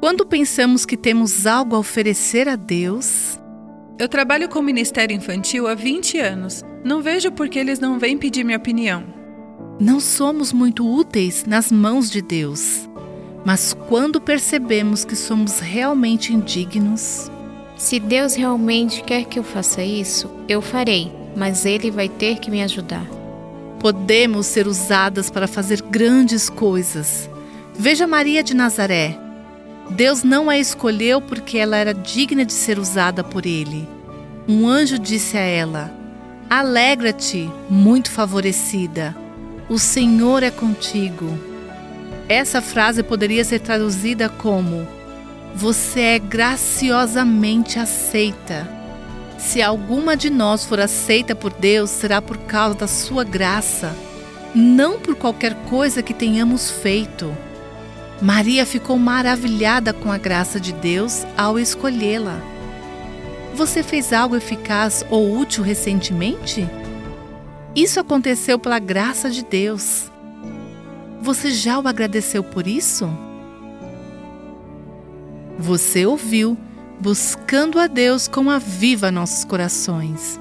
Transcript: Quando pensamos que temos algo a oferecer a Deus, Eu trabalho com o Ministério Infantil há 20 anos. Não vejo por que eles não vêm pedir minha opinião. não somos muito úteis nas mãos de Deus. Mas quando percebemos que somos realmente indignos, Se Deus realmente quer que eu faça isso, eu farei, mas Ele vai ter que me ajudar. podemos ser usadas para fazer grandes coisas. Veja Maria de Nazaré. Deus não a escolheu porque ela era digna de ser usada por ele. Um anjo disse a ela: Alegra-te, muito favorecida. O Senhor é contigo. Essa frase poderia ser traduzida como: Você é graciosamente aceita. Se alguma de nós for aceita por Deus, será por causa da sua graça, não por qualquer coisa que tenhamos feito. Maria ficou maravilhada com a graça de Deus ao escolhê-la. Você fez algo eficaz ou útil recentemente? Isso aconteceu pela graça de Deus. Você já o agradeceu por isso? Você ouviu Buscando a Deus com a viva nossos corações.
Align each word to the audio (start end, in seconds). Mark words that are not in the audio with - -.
Quando 0.00 0.24
pensamos 0.24 0.86
que 0.86 0.96
temos 0.96 1.46
algo 1.46 1.74
a 1.74 1.78
oferecer 1.78 2.48
a 2.48 2.56
Deus, 2.56 3.38
Eu 3.98 4.08
trabalho 4.08 4.48
com 4.48 4.60
o 4.60 4.62
Ministério 4.62 5.16
Infantil 5.16 5.66
há 5.66 5.74
20 5.74 6.18
anos. 6.18 6.64
Não 6.84 7.02
vejo 7.02 7.32
por 7.32 7.48
que 7.48 7.58
eles 7.58 7.80
não 7.80 7.98
vêm 7.98 8.16
pedir 8.16 8.44
minha 8.44 8.56
opinião. 8.58 9.02
não 9.80 10.00
somos 10.00 10.52
muito 10.52 10.84
úteis 10.88 11.44
nas 11.46 11.70
mãos 11.70 12.10
de 12.10 12.20
Deus. 12.22 12.88
Mas 13.44 13.72
quando 13.88 14.20
percebemos 14.20 15.04
que 15.04 15.14
somos 15.16 15.58
realmente 15.60 16.32
indignos, 16.32 17.30
Se 17.76 18.00
Deus 18.00 18.34
realmente 18.34 19.04
quer 19.04 19.24
que 19.24 19.38
eu 19.38 19.44
faça 19.44 19.84
isso, 19.84 20.28
eu 20.48 20.60
farei, 20.60 21.12
mas 21.36 21.64
Ele 21.64 21.92
vai 21.92 22.08
ter 22.08 22.38
que 22.40 22.50
me 22.50 22.60
ajudar. 22.62 23.06
podemos 23.78 24.46
ser 24.46 24.66
usadas 24.66 25.30
para 25.30 25.46
fazer 25.46 25.80
grandes 25.82 26.50
coisas. 26.50 27.30
Veja 27.74 28.04
Maria 28.08 28.42
de 28.42 28.52
Nazaré. 28.54 29.16
Deus 29.90 30.22
não 30.22 30.50
a 30.50 30.58
escolheu 30.58 31.20
porque 31.20 31.58
ela 31.58 31.76
era 31.76 31.94
digna 31.94 32.44
de 32.44 32.52
ser 32.52 32.78
usada 32.78 33.24
por 33.24 33.46
ele. 33.46 33.88
Um 34.46 34.66
anjo 34.66 34.98
disse 34.98 35.36
a 35.36 35.40
ela: 35.40 35.92
Alegra-te, 36.48 37.50
muito 37.68 38.10
favorecida. 38.10 39.14
O 39.68 39.78
Senhor 39.78 40.42
é 40.42 40.50
contigo. 40.50 41.38
Essa 42.28 42.60
frase 42.60 43.02
poderia 43.02 43.44
ser 43.44 43.60
traduzida 43.60 44.28
como: 44.28 44.86
Você 45.54 46.00
é 46.00 46.18
graciosamente 46.18 47.78
aceita. 47.78 48.68
Se 49.38 49.62
alguma 49.62 50.16
de 50.16 50.30
nós 50.30 50.64
for 50.64 50.80
aceita 50.80 51.34
por 51.34 51.52
Deus, 51.52 51.90
será 51.90 52.20
por 52.20 52.36
causa 52.38 52.74
da 52.74 52.86
sua 52.88 53.24
graça, 53.24 53.94
não 54.54 54.98
por 54.98 55.14
qualquer 55.14 55.54
coisa 55.68 56.02
que 56.02 56.12
tenhamos 56.12 56.70
feito. 56.70 57.32
Maria 58.20 58.66
ficou 58.66 58.98
maravilhada 58.98 59.92
com 59.92 60.10
a 60.10 60.18
graça 60.18 60.58
de 60.58 60.72
Deus 60.72 61.24
ao 61.36 61.58
escolhê-la. 61.58 62.40
Você 63.54 63.82
fez 63.82 64.12
algo 64.12 64.36
eficaz 64.36 65.04
ou 65.10 65.38
útil 65.38 65.62
recentemente? 65.62 66.68
Isso 67.74 68.00
aconteceu 68.00 68.58
pela 68.58 68.78
graça 68.78 69.30
de 69.30 69.44
Deus. 69.44 70.10
Você 71.20 71.50
já 71.50 71.78
o 71.78 71.86
agradeceu 71.86 72.42
por 72.42 72.66
isso? 72.66 73.08
Você 75.58 76.06
ouviu 76.06 76.56
Buscando 77.00 77.78
a 77.78 77.86
Deus 77.86 78.26
com 78.26 78.50
a 78.50 78.58
viva 78.58 79.12
nossos 79.12 79.44
corações. 79.44 80.38